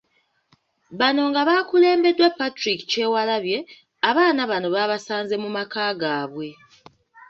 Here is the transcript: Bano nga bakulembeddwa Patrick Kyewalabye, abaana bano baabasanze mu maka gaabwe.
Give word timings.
Bano 0.99 1.21
nga 1.29 1.41
bakulembeddwa 1.49 2.29
Patrick 2.39 2.79
Kyewalabye, 2.91 3.57
abaana 4.09 4.41
bano 4.51 4.67
baabasanze 4.75 5.35
mu 5.43 5.49
maka 5.57 5.83
gaabwe. 6.01 6.47